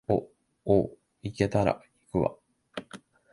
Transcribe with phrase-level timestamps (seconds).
[0.07, 0.27] お、
[0.65, 1.75] おう、行けたら
[2.11, 2.35] 行くわ